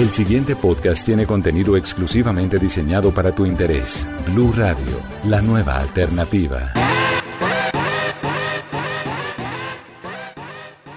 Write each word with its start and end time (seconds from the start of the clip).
El 0.00 0.08
siguiente 0.08 0.56
podcast 0.56 1.04
tiene 1.04 1.26
contenido 1.26 1.76
exclusivamente 1.76 2.58
diseñado 2.58 3.12
para 3.12 3.34
tu 3.34 3.44
interés. 3.44 4.08
Blue 4.32 4.50
Radio, 4.56 4.98
la 5.26 5.42
nueva 5.42 5.76
alternativa. 5.76 6.72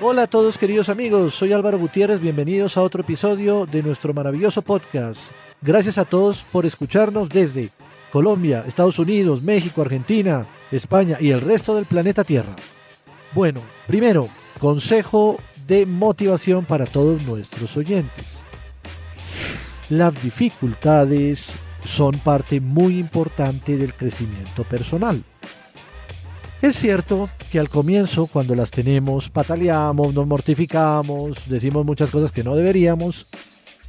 Hola 0.00 0.22
a 0.22 0.26
todos 0.28 0.56
queridos 0.56 0.88
amigos, 0.88 1.34
soy 1.34 1.52
Álvaro 1.52 1.80
Gutiérrez, 1.80 2.20
bienvenidos 2.20 2.76
a 2.76 2.82
otro 2.82 3.02
episodio 3.02 3.66
de 3.66 3.82
nuestro 3.82 4.14
maravilloso 4.14 4.62
podcast. 4.62 5.32
Gracias 5.60 5.98
a 5.98 6.04
todos 6.04 6.44
por 6.52 6.64
escucharnos 6.64 7.28
desde 7.28 7.70
Colombia, 8.12 8.62
Estados 8.68 9.00
Unidos, 9.00 9.42
México, 9.42 9.82
Argentina, 9.82 10.46
España 10.70 11.16
y 11.20 11.30
el 11.30 11.40
resto 11.40 11.74
del 11.74 11.86
planeta 11.86 12.22
Tierra. 12.22 12.54
Bueno, 13.32 13.62
primero, 13.88 14.28
consejo 14.60 15.38
de 15.66 15.86
motivación 15.86 16.64
para 16.64 16.86
todos 16.86 17.22
nuestros 17.22 17.76
oyentes. 17.76 18.44
Las 19.90 20.20
dificultades 20.22 21.58
son 21.84 22.18
parte 22.18 22.60
muy 22.60 22.98
importante 22.98 23.76
del 23.76 23.94
crecimiento 23.94 24.64
personal. 24.64 25.24
Es 26.62 26.76
cierto 26.76 27.28
que 27.50 27.58
al 27.58 27.68
comienzo, 27.68 28.28
cuando 28.28 28.54
las 28.54 28.70
tenemos, 28.70 29.28
pataleamos, 29.28 30.14
nos 30.14 30.26
mortificamos, 30.26 31.48
decimos 31.48 31.84
muchas 31.84 32.10
cosas 32.10 32.30
que 32.30 32.44
no 32.44 32.54
deberíamos, 32.54 33.26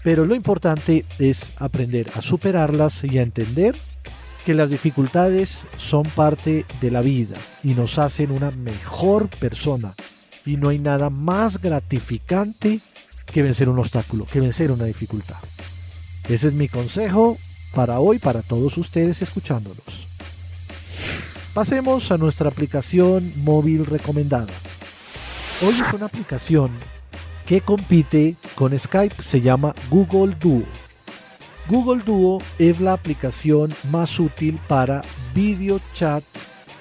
pero 0.04 0.26
lo 0.26 0.34
importante 0.34 1.06
es 1.20 1.52
aprender 1.58 2.08
a 2.16 2.22
superarlas 2.22 3.04
y 3.04 3.20
a 3.20 3.22
entender 3.22 3.76
que 4.44 4.54
las 4.54 4.72
dificultades 4.72 5.68
son 5.78 6.04
parte 6.04 6.66
de 6.82 6.92
la 6.92 7.02
vida 7.02 7.38
y 7.64 7.76
nos 7.76 8.00
hacen 8.00 8.32
una 8.32 8.52
mejor 8.52 9.30
persona. 9.30 9.94
Y 10.46 10.58
no 10.58 10.70
hay 10.70 10.80
nada 10.80 11.10
más 11.10 11.62
gratificante 11.62 12.82
que 13.26 13.44
vencer 13.44 13.70
un 13.70 13.80
obstáculo, 13.80 14.26
que 14.26 14.42
vencer 14.42 14.72
una 14.72 14.86
dificultad. 14.86 15.38
Ese 16.28 16.48
es 16.48 16.54
mi 16.54 16.70
consejo 16.70 17.38
para 17.74 18.00
hoy, 18.00 18.18
para 18.18 18.42
todos 18.42 18.78
ustedes 18.78 19.22
escuchándonos. 19.22 20.08
Pasemos 21.54 22.12
a 22.12 22.18
nuestra 22.18 22.50
aplicación 22.50 23.34
móvil 23.38 23.86
recomendada. 23.86 24.54
Hoy 25.62 25.74
es 25.74 25.94
una 25.94 26.06
aplicación 26.06 26.72
que 27.46 27.62
compite 27.62 28.36
con 28.56 28.78
Skype, 28.78 29.22
se 29.22 29.42
llama 29.42 29.76
Google 29.90 30.36
Duo. 30.40 30.64
Google 31.68 32.04
Duo 32.04 32.42
es 32.58 32.80
la 32.80 32.94
aplicación 32.94 33.74
más 33.92 34.20
útil 34.20 34.60
para 34.68 35.02
video 35.36 35.80
chat 35.94 36.24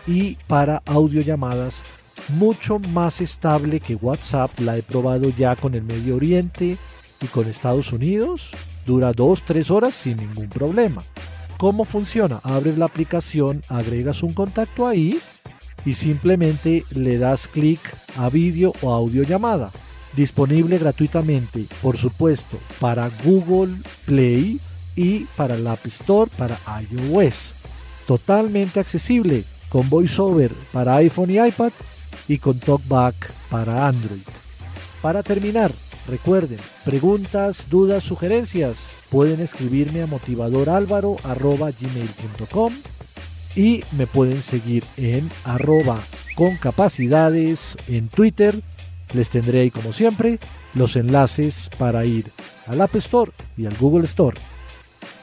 y 0.06 0.36
para 0.46 0.82
audiollamadas, 0.86 1.84
mucho 2.28 2.78
más 2.78 3.20
estable 3.20 3.80
que 3.80 3.96
WhatsApp. 3.96 4.58
La 4.60 4.76
he 4.76 4.82
probado 4.82 5.30
ya 5.30 5.56
con 5.56 5.74
el 5.74 5.82
Medio 5.82 6.16
Oriente 6.16 6.78
y 7.20 7.26
con 7.26 7.48
Estados 7.48 7.92
Unidos 7.92 8.52
Dura 8.86 9.12
2-3 9.12 9.70
horas 9.70 9.94
sin 9.94 10.16
ningún 10.16 10.48
problema. 10.48 11.04
¿Cómo 11.56 11.84
funciona? 11.84 12.40
Abres 12.42 12.76
la 12.76 12.86
aplicación, 12.86 13.62
agregas 13.68 14.22
un 14.22 14.34
contacto 14.34 14.86
ahí 14.86 15.20
y 15.84 15.94
simplemente 15.94 16.84
le 16.90 17.18
das 17.18 17.46
clic 17.46 17.80
a 18.16 18.28
vídeo 18.28 18.72
o 18.82 18.92
audio 18.92 19.22
llamada. 19.22 19.70
Disponible 20.16 20.78
gratuitamente, 20.78 21.66
por 21.80 21.96
supuesto, 21.96 22.58
para 22.80 23.10
Google 23.24 23.74
Play 24.04 24.60
y 24.96 25.20
para 25.36 25.54
el 25.54 25.66
App 25.66 25.86
Store 25.86 26.30
para 26.36 26.58
iOS. 26.90 27.54
Totalmente 28.06 28.80
accesible 28.80 29.44
con 29.68 29.88
VoiceOver 29.88 30.52
para 30.72 30.96
iPhone 30.96 31.30
y 31.30 31.38
iPad 31.38 31.72
y 32.28 32.38
con 32.38 32.58
TalkBack 32.58 33.32
para 33.48 33.86
Android. 33.86 34.20
Para 35.00 35.22
terminar, 35.22 35.72
Recuerden, 36.08 36.58
preguntas, 36.84 37.68
dudas, 37.70 38.04
sugerencias, 38.04 38.90
pueden 39.10 39.40
escribirme 39.40 40.02
a 40.02 40.06
motivadoralvaro.gmail.com 40.06 42.74
y 43.54 43.84
me 43.92 44.06
pueden 44.06 44.40
seguir 44.42 44.84
en 44.96 45.30
arroba 45.44 46.02
con 46.34 46.56
capacidades 46.56 47.76
en 47.86 48.08
Twitter. 48.08 48.62
Les 49.12 49.28
tendré 49.30 49.60
ahí 49.60 49.70
como 49.70 49.92
siempre 49.92 50.40
los 50.74 50.96
enlaces 50.96 51.70
para 51.78 52.04
ir 52.04 52.24
al 52.66 52.80
App 52.80 52.96
Store 52.96 53.30
y 53.56 53.66
al 53.66 53.76
Google 53.76 54.04
Store. 54.04 54.36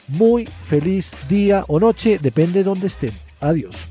Muy 0.08 0.48
feliz 0.64 1.12
día 1.28 1.66
o 1.68 1.78
noche, 1.78 2.18
depende 2.20 2.60
de 2.60 2.64
donde 2.64 2.86
estén. 2.86 3.12
Adiós. 3.40 3.90